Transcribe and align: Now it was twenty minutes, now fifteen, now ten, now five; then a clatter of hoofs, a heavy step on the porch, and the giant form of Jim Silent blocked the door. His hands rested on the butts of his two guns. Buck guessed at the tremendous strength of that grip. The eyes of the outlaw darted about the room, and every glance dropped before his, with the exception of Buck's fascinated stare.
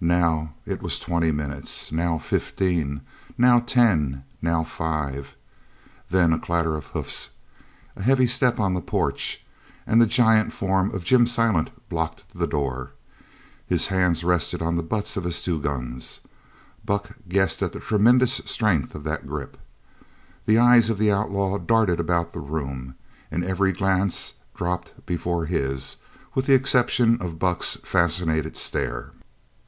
Now 0.00 0.54
it 0.66 0.82
was 0.82 0.98
twenty 0.98 1.30
minutes, 1.30 1.92
now 1.92 2.18
fifteen, 2.18 3.02
now 3.38 3.60
ten, 3.60 4.24
now 4.42 4.64
five; 4.64 5.36
then 6.10 6.32
a 6.32 6.40
clatter 6.40 6.74
of 6.74 6.86
hoofs, 6.86 7.30
a 7.94 8.02
heavy 8.02 8.26
step 8.26 8.58
on 8.58 8.74
the 8.74 8.80
porch, 8.80 9.46
and 9.86 10.00
the 10.02 10.06
giant 10.06 10.52
form 10.52 10.90
of 10.90 11.04
Jim 11.04 11.24
Silent 11.24 11.70
blocked 11.88 12.24
the 12.36 12.48
door. 12.48 12.94
His 13.64 13.86
hands 13.86 14.24
rested 14.24 14.60
on 14.60 14.74
the 14.76 14.82
butts 14.82 15.16
of 15.16 15.22
his 15.22 15.40
two 15.40 15.60
guns. 15.60 16.18
Buck 16.84 17.10
guessed 17.28 17.62
at 17.62 17.70
the 17.70 17.78
tremendous 17.78 18.40
strength 18.44 18.92
of 18.96 19.04
that 19.04 19.24
grip. 19.24 19.56
The 20.46 20.58
eyes 20.58 20.90
of 20.90 20.98
the 20.98 21.12
outlaw 21.12 21.58
darted 21.58 22.00
about 22.00 22.32
the 22.32 22.40
room, 22.40 22.96
and 23.30 23.44
every 23.44 23.70
glance 23.70 24.34
dropped 24.52 24.94
before 25.06 25.46
his, 25.46 25.98
with 26.34 26.46
the 26.46 26.54
exception 26.54 27.22
of 27.22 27.38
Buck's 27.38 27.76
fascinated 27.84 28.56
stare. 28.56 29.12